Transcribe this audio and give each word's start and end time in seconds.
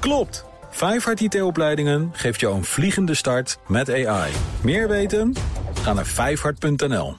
Klopt! 0.00 0.44
Vijfhart 0.70 1.20
IT-opleidingen 1.20 2.10
geeft 2.12 2.40
jou 2.40 2.54
een 2.54 2.64
vliegende 2.64 3.14
start 3.14 3.58
met 3.66 3.90
AI. 3.90 4.32
Meer 4.62 4.88
weten? 4.88 5.34
Ga 5.82 5.92
naar 5.92 6.06
vijfhart.nl. 6.06 7.16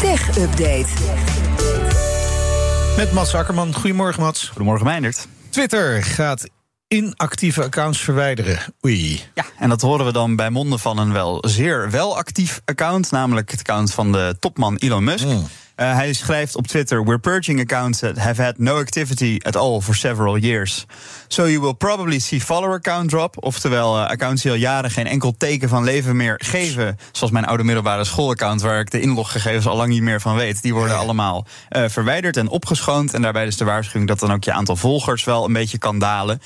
Tech 0.00 0.38
Update. 0.38 0.88
Met 2.96 3.12
Mats 3.12 3.34
Akkerman. 3.34 3.74
Goedemorgen, 3.74 4.22
Mats. 4.22 4.48
Goedemorgen, 4.48 4.86
Meindert. 4.86 5.28
Twitter 5.48 6.02
gaat 6.02 6.48
inactieve 6.88 7.62
accounts 7.62 8.00
verwijderen. 8.00 8.58
Oei. 8.84 9.22
Ja, 9.34 9.44
en 9.58 9.68
dat 9.68 9.80
horen 9.80 10.06
we 10.06 10.12
dan 10.12 10.36
bij 10.36 10.50
monden 10.50 10.78
van 10.78 10.98
een 10.98 11.12
wel 11.12 11.44
zeer 11.46 11.90
wel 11.90 12.16
actief 12.16 12.60
account, 12.64 13.10
namelijk 13.10 13.50
het 13.50 13.60
account 13.60 13.94
van 13.94 14.12
de 14.12 14.36
topman 14.38 14.76
Elon 14.76 15.04
Musk. 15.04 15.26
Mm. 15.26 15.46
Uh, 15.80 15.94
hij 15.94 16.12
schrijft 16.12 16.56
op 16.56 16.66
Twitter: 16.66 17.04
We're 17.04 17.18
purging 17.18 17.60
accounts 17.60 17.98
that 17.98 18.16
have 18.16 18.42
had 18.42 18.58
no 18.58 18.78
activity 18.78 19.36
at 19.42 19.56
all 19.56 19.80
for 19.80 19.94
several 19.94 20.38
years. 20.38 20.86
So 21.28 21.46
you 21.46 21.60
will 21.60 21.72
probably 21.72 22.18
see 22.18 22.40
follower 22.40 22.80
count 22.80 23.10
drop. 23.10 23.44
Oftewel, 23.44 23.96
uh, 23.96 24.06
accounts 24.06 24.42
die 24.42 24.50
al 24.50 24.56
jaren 24.56 24.90
geen 24.90 25.06
enkel 25.06 25.34
teken 25.36 25.68
van 25.68 25.84
leven 25.84 26.16
meer 26.16 26.40
geven. 26.44 26.98
Zoals 27.12 27.32
mijn 27.32 27.44
oude 27.44 27.64
middelbare 27.64 28.04
schoolaccount, 28.04 28.60
waar 28.60 28.80
ik 28.80 28.90
de 28.90 29.00
inloggegevens 29.00 29.66
al 29.66 29.76
lang 29.76 29.88
niet 29.88 30.02
meer 30.02 30.20
van 30.20 30.36
weet. 30.36 30.62
Die 30.62 30.74
worden 30.74 30.96
allemaal 30.96 31.46
uh, 31.70 31.84
verwijderd 31.88 32.36
en 32.36 32.48
opgeschoond. 32.48 33.14
En 33.14 33.22
daarbij 33.22 33.46
is 33.46 33.56
de 33.56 33.64
waarschuwing 33.64 34.08
dat 34.08 34.18
dan 34.18 34.32
ook 34.32 34.44
je 34.44 34.52
aantal 34.52 34.76
volgers 34.76 35.24
wel 35.24 35.44
een 35.44 35.52
beetje 35.52 35.78
kan 35.78 35.98
dalen. 35.98 36.40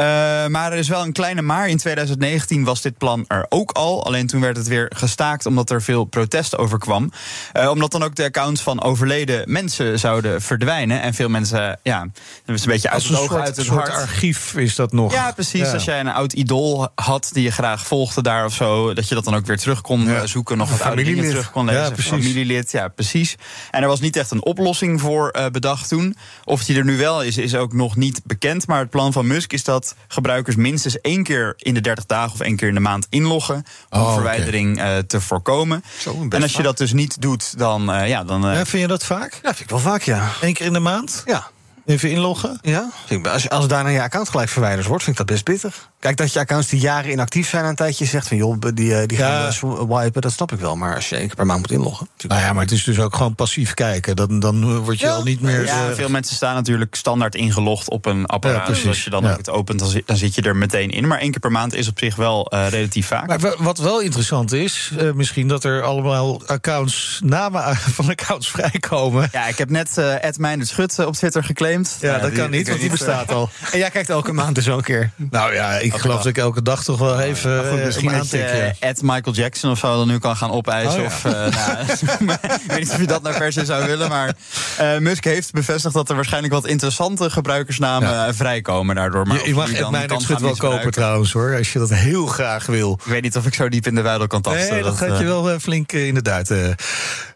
Uh, 0.00 0.46
maar 0.46 0.72
er 0.72 0.78
is 0.78 0.88
wel 0.88 1.02
een 1.02 1.12
kleine 1.12 1.42
maar. 1.42 1.68
In 1.68 1.76
2019 1.76 2.64
was 2.64 2.80
dit 2.80 2.98
plan 2.98 3.24
er 3.28 3.46
ook 3.48 3.70
al. 3.70 4.04
Alleen 4.06 4.26
toen 4.26 4.40
werd 4.40 4.56
het 4.56 4.66
weer 4.66 4.90
gestaakt 4.96 5.46
omdat 5.46 5.70
er 5.70 5.82
veel 5.82 6.04
protest 6.04 6.58
over 6.58 6.78
kwam. 6.78 7.12
Uh, 7.56 7.70
omdat 7.70 7.90
dan 7.92 8.02
ook 8.02 8.14
de 8.14 8.24
accounts 8.24 8.60
van 8.60 8.82
overleden 8.82 9.52
mensen 9.52 9.98
zouden 9.98 10.42
verdwijnen. 10.42 11.00
En 11.02 11.14
veel 11.14 11.28
mensen, 11.28 11.78
ja, 11.82 12.06
dat 12.44 12.56
is 12.56 12.64
een 12.64 12.70
beetje 12.70 12.90
uit 12.90 13.02
het 13.02 13.12
een 13.12 13.18
oog, 13.18 13.28
soort, 13.28 13.40
uit 13.42 13.56
het 13.56 13.66
hart. 13.66 13.90
archief 13.90 14.54
is 14.54 14.74
dat 14.74 14.92
nog. 14.92 15.12
Ja, 15.12 15.32
precies. 15.32 15.60
Ja. 15.66 15.72
Als 15.72 15.84
jij 15.84 16.00
een 16.00 16.08
oud 16.08 16.32
idool 16.32 16.88
had 16.94 17.30
die 17.32 17.42
je 17.42 17.50
graag 17.52 17.86
volgde 17.86 18.22
daar 18.22 18.44
of 18.44 18.54
zo, 18.54 18.94
dat 18.94 19.08
je 19.08 19.14
dat 19.14 19.24
dan 19.24 19.34
ook 19.34 19.46
weer 19.46 19.58
terug 19.58 19.80
kon 19.80 20.00
Ja. 20.04 20.20
eh, 20.20 20.26
zoeken, 20.26 20.56
nog 20.58 20.70
wat 20.70 20.80
oude 20.82 21.02
dingen 21.02 21.28
terug 21.28 21.50
kon 21.50 21.66
Ja, 21.66 21.72
lezen. 21.72 21.92
precies. 21.92 22.10
Familielid, 22.10 22.70
ja, 22.72 22.88
precies. 22.88 23.34
En 23.70 23.82
er 23.82 23.88
was 23.88 24.00
niet 24.00 24.16
echt 24.16 24.30
een 24.30 24.44
oplossing 24.44 25.00
voor 25.00 25.28
eh, 25.28 25.46
bedacht 25.46 25.88
toen. 25.88 26.16
Of 26.44 26.64
die 26.64 26.78
er 26.78 26.84
nu 26.84 26.96
wel 26.96 27.22
is, 27.22 27.36
is 27.38 27.54
ook 27.54 27.72
nog 27.72 27.96
niet 27.96 28.20
bekend. 28.24 28.66
Maar 28.66 28.78
het 28.78 28.90
plan 28.90 29.12
van 29.12 29.26
Musk 29.26 29.52
is 29.52 29.64
dat 29.64 29.83
gebruikers 30.08 30.56
minstens 30.56 31.00
één 31.00 31.22
keer 31.22 31.54
in 31.56 31.74
de 31.74 31.80
30 31.80 32.06
dagen 32.06 32.32
of 32.32 32.40
één 32.40 32.56
keer 32.56 32.68
in 32.68 32.74
de 32.74 32.80
maand 32.80 33.06
inloggen 33.10 33.64
om 33.90 34.00
Oh, 34.00 34.12
verwijdering 34.14 34.78
eh, 34.80 34.98
te 34.98 35.20
voorkomen. 35.20 35.84
Zo, 35.98 36.12
best 36.18 36.32
En 36.32 36.42
als 36.42 36.50
je 36.50 36.56
vaak. 36.56 36.66
dat 36.66 36.78
dus 36.78 36.92
niet 36.92 37.20
doet, 37.20 37.58
dan, 37.58 37.92
eh, 37.92 38.08
ja, 38.08 38.24
dan 38.24 38.46
eh, 38.48 38.54
Ja, 38.54 38.64
vind 38.66 38.82
je 38.82 38.88
dat 38.88 39.04
vaak? 39.04 39.32
Ja, 39.42 39.48
vind 39.48 39.60
ik 39.60 39.68
wel 39.70 39.78
vaak, 39.78 40.02
ja. 40.02 40.28
Eén 40.40 40.54
keer 40.54 40.66
in 40.66 40.72
de 40.72 40.78
maand? 40.78 41.22
Ja. 41.24 41.50
Even 41.86 42.10
inloggen? 42.10 42.58
Ja, 42.62 42.90
Vind 43.06 43.26
ik- 43.26 43.32
als, 43.32 43.48
als 43.48 43.68
daarna 43.68 43.88
je 43.88 44.02
account 44.02 44.28
gelijk 44.28 44.48
verwijderd 44.48 44.86
wordt, 44.86 45.04
vind 45.04 45.18
ik 45.20 45.26
dat 45.26 45.34
best 45.34 45.44
pittig. 45.62 45.88
Kijk, 45.98 46.16
dat 46.16 46.32
je 46.32 46.38
accounts 46.38 46.68
die 46.68 46.80
jaren 46.80 47.10
inactief 47.10 47.48
zijn 47.48 47.64
een 47.64 47.74
tijdje 47.74 48.04
zegt 48.04 48.28
van 48.28 48.36
joh, 48.36 48.56
die, 48.74 48.94
eh, 48.96 49.06
die 49.06 49.18
gaan 49.18 49.30
Ja. 49.30 49.50
we 49.60 49.86
wipen, 50.02 50.22
dat 50.22 50.32
snap 50.32 50.52
ik 50.52 50.58
wel. 50.58 50.76
Maar 50.76 50.94
als 50.94 51.08
je 51.08 51.16
één 51.16 51.26
keer 51.26 51.36
per 51.36 51.46
maand 51.46 51.60
moet 51.60 51.70
inloggen. 51.70 52.08
Nou 52.28 52.40
ja, 52.40 52.52
maar 52.52 52.62
het 52.62 52.72
is 52.72 52.84
dus 52.84 52.98
ook 52.98 53.16
gewoon 53.16 53.34
passief 53.34 53.74
kijken. 53.74 54.16
Dan, 54.16 54.38
dan 54.40 54.78
word 54.78 55.00
je 55.00 55.06
Ja. 55.06 55.12
al 55.12 55.22
niet 55.22 55.40
meer... 55.40 55.64
Ja, 55.64 55.88
eh, 55.88 55.94
veel 55.94 56.08
mensen 56.08 56.36
staan 56.36 56.54
natuurlijk 56.54 56.94
standaard 56.94 57.34
ingelogd 57.34 57.90
op 57.90 58.06
een 58.06 58.18
Ja, 58.18 58.24
apparaat. 58.24 58.64
precies. 58.64 58.82
dus 58.82 58.90
als 58.92 59.04
je 59.04 59.10
dan 59.10 59.22
Ja. 59.22 59.30
ook 59.30 59.36
het 59.36 59.50
opent, 59.50 59.78
dan 59.78 59.88
zit, 59.88 60.06
dan 60.06 60.16
zit 60.16 60.34
je 60.34 60.42
er 60.42 60.56
meteen 60.56 60.90
in. 60.90 61.06
Maar 61.06 61.18
één 61.18 61.30
keer 61.30 61.40
per 61.40 61.52
maand 61.52 61.74
is 61.74 61.88
op 61.88 61.98
zich 61.98 62.16
wel 62.16 62.46
eh, 62.50 62.68
relatief 62.68 63.06
vaak. 63.06 63.26
Maar 63.26 63.38
wa- 63.38 63.54
wat 63.58 63.78
wel 63.78 64.00
interessant 64.00 64.52
is, 64.52 64.90
eh, 64.98 65.12
misschien 65.12 65.48
dat 65.48 65.64
er 65.64 65.82
allemaal 65.82 66.42
accounts, 66.46 67.20
namen 67.24 67.76
van 67.96 68.08
accounts 68.08 68.50
vrijkomen. 68.50 69.28
ja, 69.32 69.46
ik 69.46 69.58
heb 69.58 69.70
net 69.70 69.98
eh 69.98 70.24
Ed 70.24 70.38
Meijnerd 70.38 70.68
Schut 70.68 70.98
eh, 70.98 71.06
op 71.06 71.14
Twitter 71.14 71.44
geclaimd. 71.82 71.96
Ja, 72.00 72.18
dat 72.18 72.30
die- 72.30 72.38
kan 72.40 72.50
niet, 72.50 72.68
want 72.68 72.80
die 72.80 72.90
bestaat 72.90 73.32
al. 73.32 73.50
En 73.72 73.78
jij 73.78 73.90
kijkt 73.90 74.10
elke 74.10 74.32
maand 74.32 74.54
dus 74.54 74.68
ook 74.68 74.78
een 74.78 74.84
keer. 74.84 75.10
Nou 75.16 75.54
ja, 75.54 75.78
ik 75.78 75.94
geloof 75.94 76.16
dat 76.16 76.26
ik 76.26 76.38
elke 76.38 76.62
dag 76.62 76.84
toch 76.84 76.98
wel 76.98 77.20
even 77.20 77.56
Maar 77.56 77.64
goed, 77.64 77.78
eh, 77.78 77.84
misschien 77.84 78.08
hem 78.10 78.18
dat 78.18 78.30
je 78.30 78.42
aantik, 78.44 78.56
ja. 78.56 78.64
eh, 78.80 78.88
Ed 78.88 79.02
Michael 79.02 79.36
Jackson 79.36 79.70
of 79.70 79.78
zo 79.78 79.96
dan 79.96 80.08
nu 80.08 80.18
kan 80.18 80.36
gaan 80.36 80.50
opeisen. 80.50 80.90
Oh, 80.90 80.96
ja. 80.98 81.04
of, 81.04 81.24
eh, 81.24 81.32
nou, 81.32 82.38
ik 82.42 82.60
weet 82.66 82.78
niet 82.78 82.90
of 82.90 82.98
je 83.00 83.06
dat 83.06 83.22
nou 83.22 83.38
per 83.38 83.52
se 83.52 83.64
zou 83.64 83.86
willen. 83.86 84.08
Maar 84.08 84.34
eh, 84.78 84.98
Musk 84.98 85.24
heeft 85.24 85.52
bevestigd 85.52 85.94
dat 85.94 86.08
er 86.08 86.14
waarschijnlijk 86.14 86.52
wat 86.54 86.66
interessante 86.66 87.30
gebruikersnamen 87.30 88.08
Ja. 88.10 88.34
vrijkomen 88.34 88.94
daardoor. 88.94 89.26
Maar 89.26 89.38
Je, 89.38 89.48
je 89.48 89.54
mag 89.54 89.68
schut 89.68 89.78
gaan 89.78 90.42
wel 90.42 90.56
kopen 90.56 90.90
trouwens 90.90 91.32
hoor, 91.32 91.56
als 91.56 91.72
je 91.72 91.78
dat 91.78 91.90
heel 91.94 92.26
graag 92.26 92.66
wil. 92.66 92.98
Ik 93.04 93.10
weet 93.10 93.22
niet 93.22 93.36
of 93.36 93.46
ik 93.46 93.54
zo 93.54 93.68
diep 93.68 93.86
in 93.86 93.94
de 93.94 94.02
weidel 94.02 94.26
kan 94.26 94.42
tasten. 94.42 94.74
Nee, 94.74 94.82
dat, 94.82 94.96
gaat 94.96 95.18
je 95.18 95.24
wel 95.24 95.58
flink 95.58 95.92
inderdaad 95.92 96.50
eh, 96.50 96.70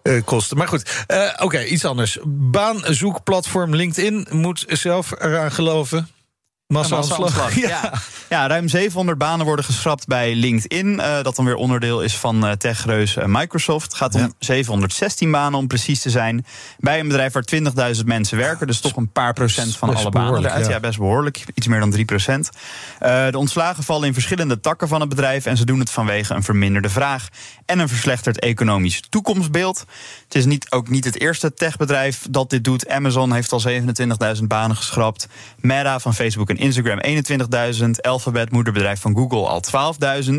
eh, 0.03 0.23
kosten. 0.25 0.57
Maar 0.57 0.69
goed, 0.69 0.91
eh, 1.07 1.21
oké, 1.39 1.65
iets 1.65 1.85
anders. 1.85 2.19
Baanzoekplatform 2.25 3.75
LinkedIn 3.75 4.28
moet 4.31 4.65
zelf 4.69 5.11
eraan 5.21 5.53
geloven. 5.53 6.09
Massa-aanslag, 6.69 7.55
ja. 7.69 7.93
Ja, 8.29 8.47
ruim 8.47 8.69
700 8.69 9.19
banen 9.19 9.47
worden 9.47 9.65
geschrapt 9.65 10.07
bij 10.07 10.35
LinkedIn. 10.35 11.01
eh, 11.01 11.23
dat 11.23 11.37
dan 11.37 11.45
weer 11.45 11.55
onderdeel 11.55 12.01
is 12.03 12.17
van 12.17 12.47
eh, 12.47 12.53
techreus 12.53 13.17
Microsoft. 13.27 13.85
Het 13.85 13.95
gaat 13.95 14.15
om 14.15 14.21
Ja. 14.21 14.29
716 14.39 15.31
banen 15.31 15.59
om 15.59 15.67
precies 15.67 16.01
te 16.01 16.11
zijn. 16.11 16.47
Bij 16.79 17.01
een 17.01 17.09
bedrijf 17.09 17.33
waar 17.33 17.45
20.000 17.97 18.05
mensen 18.05 18.37
werken. 18.39 18.67
Dus 18.67 18.81
toch 18.81 18.97
een 18.97 19.13
paar 19.13 19.33
procent 19.33 19.77
van 19.77 19.95
alle 19.97 20.11
banen 20.11 20.45
eruit. 20.45 20.65
ja. 20.67 20.71
Ja. 20.73 20.81
best 20.81 20.99
behoorlijk. 20.99 21.45
Iets 21.55 21.67
meer 21.67 21.81
dan 21.81 21.91
3 21.91 22.05
procent. 22.05 22.51
Eh, 22.99 23.29
de 23.31 23.39
ontslagen 23.39 23.85
vallen 23.85 24.07
in 24.07 24.13
verschillende 24.13 24.61
takken 24.61 24.89
van 24.89 25.01
het 25.01 25.09
bedrijf. 25.09 25.47
En 25.47 25.57
ze 25.57 25.65
doen 25.65 25.79
het 25.79 25.91
vanwege 25.91 26.35
een 26.35 26.43
verminderde 26.43 26.89
vraag. 26.91 27.29
En 27.67 27.79
een 27.79 27.89
verslechterd 27.89 28.39
economisch 28.39 29.03
toekomstbeeld. 29.09 29.85
Het 30.25 30.35
is 30.35 30.45
niet, 30.45 30.67
ook 30.71 30.89
niet 30.89 31.05
het 31.05 31.21
eerste 31.21 31.55
techbedrijf 31.55 32.27
dat 32.31 32.51
dit 32.51 32.65
doet. 32.65 32.89
Amazon 32.89 33.33
heeft 33.33 33.53
al 33.53 33.63
27.000 34.37 34.43
banen 34.47 34.77
geschrapt. 34.77 35.29
Meta 35.61 35.99
van 35.99 36.15
Facebook 36.15 36.49
en 36.51 36.57
Instagram 36.59 37.01
21.000. 37.83 37.91
Alphabet, 38.01 38.51
moederbedrijf 38.53 39.01
van 39.01 39.15
Google, 39.17 39.47
al 39.47 39.63
12.000. 40.25 40.35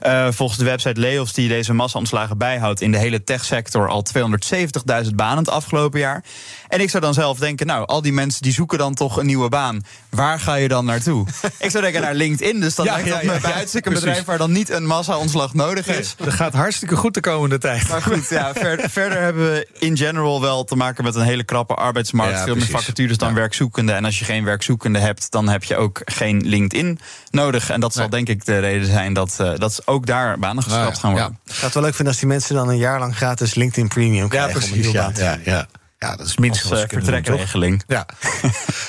Eh, 0.00 0.26
volgens 0.30 0.58
de 0.58 0.64
website 0.64 1.00
Leos, 1.00 1.32
die 1.32 1.48
deze 1.48 1.72
massa-ontslagen 1.72 2.38
bijhoudt... 2.38 2.80
in 2.80 2.90
de 2.92 2.98
hele 2.98 3.24
techsector 3.24 3.88
al 3.88 4.04
270.000 4.18 5.14
banen 5.14 5.38
het 5.38 5.48
afgelopen 5.50 6.00
jaar. 6.00 6.24
En 6.68 6.80
ik 6.80 6.90
zou 6.90 7.02
dan 7.02 7.14
zelf 7.14 7.38
denken, 7.38 7.66
nou, 7.66 7.86
al 7.86 8.02
die 8.02 8.12
mensen 8.12 8.42
die 8.42 8.52
zoeken 8.52 8.78
dan 8.78 8.94
toch 8.94 9.16
een 9.16 9.26
nieuwe 9.26 9.48
baan. 9.48 9.80
Waar 10.08 10.40
ga 10.40 10.54
je 10.54 10.68
dan 10.68 10.84
naartoe? 10.84 11.26
ik 11.58 11.70
zou 11.70 11.82
denken 11.82 12.00
naar 12.02 12.14
LinkedIn. 12.14 12.60
Dus 12.60 12.74
dan 12.74 12.84
Ja, 12.84 12.92
lijkt 12.92 13.08
ja, 13.08 13.20
ja, 13.20 13.40
bij 13.40 13.50
ja, 13.50 13.56
uitstek 13.56 13.86
een 13.86 13.92
bedrijf... 13.92 14.24
waar 14.24 14.38
dan 14.38 14.52
niet 14.52 14.70
een 14.70 14.86
massa-ontslag 14.86 15.54
nodig 15.54 15.86
is. 15.86 16.14
Dat 16.16 16.32
gaat 16.32 16.52
hartstikke 16.54 16.96
goed 16.96 17.14
de 17.14 17.20
komende 17.20 17.58
tijd. 17.58 17.88
Maar 17.88 18.02
goed, 18.02 18.28
ja, 18.28 18.52
ver- 18.62 18.90
verder 18.90 19.20
hebben 19.22 19.44
we 19.52 19.68
in 19.78 19.96
general 19.96 20.40
wel 20.40 20.64
te 20.64 20.76
maken 20.76 21.04
met 21.04 21.14
een 21.14 21.22
hele 21.22 21.44
krappe 21.44 21.74
arbeidsmarkt. 21.74 22.40
Veel 22.40 22.54
meer 22.54 22.66
vacatures 22.66 23.16
dan 23.18 23.34
werkzoekenden. 23.34 23.94
En 23.94 24.04
als 24.04 24.18
je 24.18 24.24
geen 24.24 24.44
werkzoekenden 24.44 25.02
hebt, 25.02 25.30
dan 25.30 25.47
heb 25.48 25.64
je 25.64 25.76
ook 25.76 26.00
geen 26.04 26.42
LinkedIn 26.46 26.98
nodig. 27.30 27.70
En 27.70 27.80
dat 27.80 27.94
zal 27.94 28.08
denk 28.08 28.28
ik 28.28 28.44
de 28.44 28.58
reden 28.58 28.86
zijn 28.86 29.12
dat, 29.12 29.36
eh, 29.40 29.52
dat 29.56 29.82
ook 29.84 30.06
daar 30.06 30.38
banen 30.38 30.62
geschrapt 30.62 30.82
Nou 30.84 30.94
ja, 30.94 31.00
gaan 31.00 31.12
worden. 31.12 31.38
Ik 31.44 31.52
zou 31.52 31.64
het 31.64 31.74
wel 31.74 31.82
leuk 31.82 31.94
vinden 31.94 32.12
als 32.12 32.22
die 32.22 32.28
mensen 32.30 32.54
dan 32.54 32.68
een 32.68 32.76
jaar 32.76 32.98
lang 32.98 33.16
gratis 33.16 33.54
LinkedIn 33.54 33.88
Premium 33.88 34.22
Ja, 34.22 34.28
krijgen. 34.28 34.54
om 34.56 34.62
een 34.62 34.68
precies. 34.70 34.90
Ja, 34.92 35.10
ja, 35.14 35.38
ja. 35.44 35.66
ja, 35.98 36.16
dat 36.16 36.26
is 36.26 36.36
minstens 36.36 36.70
Als 36.70 36.80
wat 36.80 36.90
eh, 36.90 36.96
vertrekregeling. 36.96 37.82
Ja. 37.86 38.06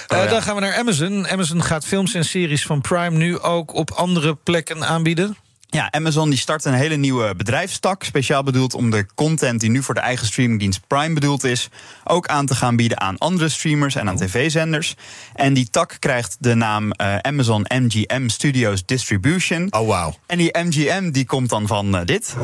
Eh, 0.08 0.30
Dan 0.30 0.42
gaan 0.42 0.56
we 0.56 0.62
naar 0.62 0.75
Amazon. 0.75 1.28
Amazon 1.28 1.64
gaat 1.64 1.86
films 1.86 2.14
en 2.14 2.25
series 2.25 2.66
van 2.66 2.81
Prime 2.81 3.18
nu 3.18 3.40
ook 3.40 3.74
op 3.74 3.91
andere 3.91 4.36
plekken 4.36 4.86
aanbieden. 4.86 5.38
Ja, 5.72 5.91
Amazon 5.91 6.30
die 6.30 6.40
start 6.40 6.66
een 6.66 6.74
hele 6.74 6.96
nieuwe 6.96 7.35
bedrijfstak. 7.35 8.03
Speciaal 8.03 8.44
bedoeld 8.44 8.74
om 8.74 8.90
de 8.90 9.06
content 9.16 9.59
die 9.59 9.69
nu 9.69 9.84
voor 9.84 9.94
de 9.94 10.00
eigen 10.00 10.28
streamingdienst 10.28 10.88
Prime 10.88 11.13
bedoeld 11.13 11.44
is. 11.44 11.69
ook 12.03 12.28
aan 12.28 12.46
te 12.46 12.56
gaan 12.56 12.75
bieden 12.75 13.00
aan 13.00 13.18
andere 13.18 13.50
streamers 13.50 13.96
en 13.96 14.09
aan 14.09 14.16
tv-zenders. 14.16 14.96
En 15.34 15.53
die 15.53 15.69
tak 15.69 15.97
krijgt 16.00 16.38
de 16.40 16.56
naam 16.56 16.91
eh, 16.91 17.18
Amazon 17.18 17.66
MGM 17.68 18.28
Studios 18.29 18.85
Distribution. 18.85 19.68
Oh, 19.74 19.88
wauw. 19.88 20.16
En 20.25 20.38
die 20.38 20.58
MGM 20.58 21.12
die 21.12 21.25
komt 21.25 21.50
dan 21.50 21.68
van 21.68 21.97
eh, 21.97 22.06
dit. 22.06 22.35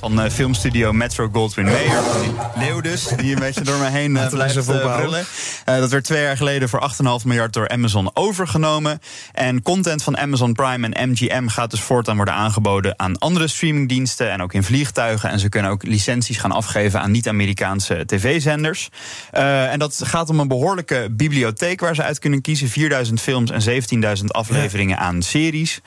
Van 0.00 0.20
eh, 0.20 0.30
filmstudio 0.30 0.92
Metro 0.92 1.28
Goldwyn 1.32 1.64
Mayer. 1.64 2.02
Van 2.02 2.20
die 2.20 2.32
leeuw 2.56 2.80
dus, 2.80 3.06
die 3.16 3.34
een 3.34 3.40
beetje 3.40 3.64
door 3.64 3.78
me 3.78 3.88
heen 3.88 4.12
we 4.12 4.28
blijft 4.30 4.56
ophouden. 4.56 4.96
brullen. 4.96 5.24
Dat 5.80 5.90
werd 5.90 6.04
twee 6.04 6.22
jaar 6.22 6.36
geleden 6.36 6.68
voor 6.68 6.90
8,5 7.20 7.26
miljard 7.26 7.52
door 7.52 7.68
Amazon 7.68 8.10
overgenomen. 8.14 9.00
En 9.32 9.62
content 9.62 10.02
van 10.02 10.18
Amazon 10.18 10.52
Prime 10.52 10.77
en 10.84 11.10
MGM 11.10 11.46
gaat 11.46 11.70
dus 11.70 11.80
voortaan 11.80 12.16
worden 12.16 12.34
aangeboden 12.34 12.98
aan 12.98 13.18
andere 13.18 13.48
streamingdiensten 13.48 14.30
en 14.30 14.42
ook 14.42 14.52
in 14.52 14.62
vliegtuigen. 14.62 15.30
En 15.30 15.38
ze 15.38 15.48
kunnen 15.48 15.70
ook 15.70 15.82
licenties 15.82 16.38
gaan 16.38 16.52
afgeven 16.52 17.00
aan 17.00 17.10
niet-Amerikaanse 17.10 18.02
tv-zenders. 18.06 18.88
Eh, 19.30 19.72
en 19.72 19.78
dat 19.78 20.00
gaat 20.04 20.30
om 20.30 20.40
een 20.40 20.48
behoorlijke 20.48 21.08
bibliotheek 21.10 21.80
waar 21.80 21.94
ze 21.94 22.02
uit 22.02 22.18
kunnen 22.18 22.40
kiezen. 22.40 22.68
4000 22.68 23.20
films 23.20 23.50
en 23.50 23.62
17.000 24.18 24.24
afleveringen 24.24 24.98
aan 24.98 25.22
series. 25.22 25.80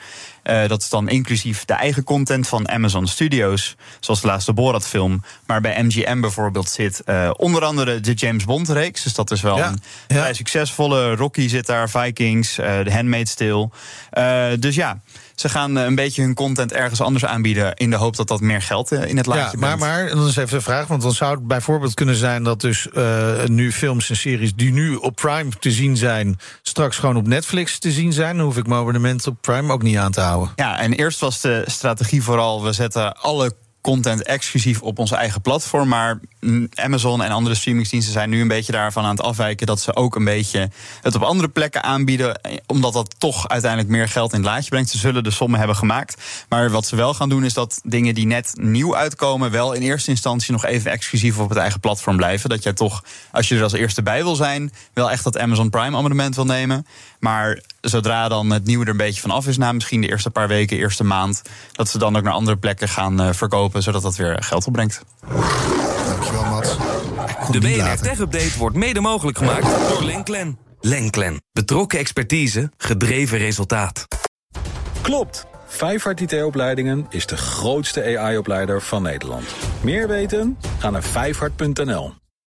Uh, 0.44 0.68
dat 0.68 0.82
is 0.82 0.88
dan 0.88 1.08
inclusief 1.08 1.64
de 1.64 1.72
eigen 1.72 2.04
content 2.04 2.48
van 2.48 2.68
Amazon 2.68 3.06
Studios, 3.06 3.76
zoals 4.00 4.20
de 4.20 4.26
laatste 4.26 4.52
Borat-film. 4.52 5.22
Maar 5.46 5.60
bij 5.60 5.82
MGM 5.82 6.20
bijvoorbeeld 6.20 6.68
zit 6.68 7.02
uh, 7.06 7.30
onder 7.36 7.64
andere 7.64 8.00
de 8.00 8.12
James 8.12 8.44
Bond-reeks. 8.44 9.02
Dus 9.02 9.14
dat 9.14 9.30
is 9.30 9.40
wel 9.40 9.56
Ja, 9.56 9.68
een 9.68 9.80
ja. 10.08 10.16
vrij 10.16 10.34
succesvolle. 10.34 11.14
Rocky 11.16 11.48
zit 11.48 11.66
daar, 11.66 11.90
Vikings, 11.90 12.58
uh, 12.58 12.80
The 12.80 12.92
Handmaid's 12.92 13.34
Tale. 13.34 13.70
Uh, 14.18 14.46
dus 14.58 14.74
ja, 14.74 15.00
ze 15.34 15.48
gaan 15.48 15.78
uh, 15.78 15.84
een 15.84 15.94
beetje 15.94 16.22
hun 16.22 16.34
content 16.34 16.72
ergens 16.72 17.00
anders 17.00 17.24
aanbieden... 17.24 17.74
in 17.74 17.90
de 17.90 17.96
hoop 17.96 18.16
dat 18.16 18.28
dat 18.28 18.40
meer 18.40 18.62
geld 18.62 18.92
uh, 18.92 19.04
in 19.04 19.16
het 19.16 19.26
laadje 19.26 19.58
Ja, 19.58 19.66
maar, 19.66 19.76
brengt. 19.76 19.94
maar 19.94 20.08
dan 20.16 20.26
is 20.26 20.36
even 20.36 20.56
de 20.56 20.64
vraag. 20.64 20.86
Want 20.86 21.02
dan 21.02 21.12
zou 21.12 21.34
het 21.34 21.46
bijvoorbeeld 21.46 21.94
kunnen 21.94 22.14
zijn 22.14 22.42
dat 22.42 22.60
dus 22.60 22.88
eh, 22.90 23.44
nu 23.44 23.72
films 23.72 24.10
en 24.10 24.16
series 24.16 24.54
die 24.54 24.72
nu 24.72 24.94
op 24.94 25.16
Prime 25.16 25.50
te 25.60 25.70
zien 25.70 25.96
zijn, 25.96 26.38
straks 26.62 26.96
gewoon 26.98 27.16
op 27.16 27.26
Netflix 27.26 27.78
te 27.78 27.92
zien 27.92 28.12
zijn. 28.12 28.36
Dan 28.36 28.46
hoef 28.46 28.56
ik 28.56 28.66
mijn 28.66 28.80
abonnement 28.80 29.26
op 29.26 29.36
Prime 29.40 29.72
ook 29.72 29.82
niet 29.82 29.96
aan 29.96 30.12
te 30.12 30.20
houden. 30.20 30.52
Ja, 30.56 30.78
en 30.78 30.92
eerst 30.92 31.20
was 31.20 31.40
de 31.40 31.64
strategie 31.66 32.22
vooral... 32.22 32.62
we 32.62 32.72
zetten 32.72 33.16
alle 33.16 33.54
content 33.80 34.22
exclusief 34.22 34.82
op 34.82 34.98
onze 34.98 35.16
eigen 35.16 35.40
platform. 35.40 35.88
Maar 35.88 36.20
Amazon 36.74 37.22
en 37.22 37.30
andere 37.30 37.54
streamingsdiensten 37.54 38.12
zijn 38.12 38.30
nu 38.30 38.40
een 38.40 38.48
beetje 38.48 38.72
daarvan 38.72 39.04
aan 39.04 39.10
het 39.10 39.22
afwijken 39.22 39.66
dat 39.66 39.80
ze 39.80 39.96
ook 39.96 40.16
een 40.16 40.24
beetje 40.24 40.70
het 41.02 41.14
op 41.14 41.22
andere 41.22 41.48
plekken 41.48 41.82
aanbieden, 41.82 42.42
eh, 42.42 42.56
omdat 42.66 42.92
dat 42.92 43.14
toch 43.18 43.48
uiteindelijk 43.48 43.90
meer 43.90 44.08
geld 44.08 44.32
in 44.32 44.38
het 44.38 44.48
laadje 44.48 44.68
brengt. 44.68 44.90
Ze 44.90 44.98
zullen 44.98 45.24
de 45.24 45.30
sommen 45.30 45.58
hebben 45.58 45.76
gemaakt. 45.76 46.22
Maar 46.48 46.70
wat 46.70 46.86
ze 46.86 46.96
wel 46.96 47.14
gaan 47.14 47.28
doen 47.28 47.44
is 47.44 47.54
dat 47.54 47.80
dingen 47.84 48.14
die 48.14 48.26
net 48.26 48.52
nieuw 48.60 48.96
uitkomen, 48.96 49.50
wel 49.50 49.72
in 49.72 49.82
eerste 49.82 50.10
instantie 50.10 50.52
nog 50.52 50.64
even 50.64 50.90
exclusief 50.90 51.38
op 51.38 51.48
het 51.48 51.58
eigen 51.58 51.80
platform 51.80 52.16
blijven. 52.16 52.48
Dat 52.48 52.62
jij 52.62 52.72
toch, 52.72 53.04
als 53.32 53.48
je 53.48 53.56
er 53.56 53.62
als 53.62 53.72
eerste 53.72 54.02
bij 54.02 54.22
wil 54.22 54.34
zijn, 54.34 54.72
wel 54.92 55.10
echt 55.10 55.24
dat 55.24 55.38
Amazon 55.38 55.70
Prime 55.70 55.96
abonnement 55.96 56.34
wil 56.34 56.44
nemen. 56.44 56.86
Maar 57.20 57.60
zodra 57.80 58.28
dan 58.28 58.50
het 58.50 58.64
nieuwe 58.64 58.84
er 58.84 58.90
een 58.90 58.96
beetje 58.96 59.20
van 59.20 59.30
af 59.30 59.46
is, 59.46 59.56
na 59.56 59.72
misschien 59.72 60.00
de 60.00 60.08
eerste 60.08 60.30
paar 60.30 60.48
weken, 60.48 60.76
eerste 60.76 61.04
maand, 61.04 61.42
dat 61.72 61.88
ze 61.88 61.98
dan 61.98 62.16
ook 62.16 62.22
naar 62.22 62.32
andere 62.32 62.56
plekken 62.56 62.88
gaan 62.88 63.20
uh, 63.20 63.32
verkopen, 63.32 63.82
zodat 63.82 64.02
dat 64.02 64.16
weer 64.16 64.42
geld 64.42 64.66
opbrengt. 64.66 65.02
Dankjewel, 66.22 66.50
Mats. 66.50 66.76
De 67.50 67.58
BNR 67.58 68.02
Tech 68.02 68.18
Update 68.18 68.58
wordt 68.58 68.76
mede 68.76 69.00
mogelijk 69.00 69.38
gemaakt 69.38 69.88
door 69.88 70.04
Lenklen. 70.04 70.58
Lenklen. 70.80 71.42
Betrokken 71.52 71.98
expertise, 71.98 72.70
gedreven 72.76 73.38
resultaat. 73.38 74.06
Klopt. 75.00 75.46
Vijfhart 75.66 76.20
IT-opleidingen 76.20 77.06
is 77.10 77.26
de 77.26 77.36
grootste 77.36 78.18
AI-opleider 78.18 78.82
van 78.82 79.02
Nederland. 79.02 79.44
Meer 79.80 80.08
weten? 80.08 80.58
Ga 80.78 80.90
naar 80.90 81.02
vijfhart.nl. 81.02 82.21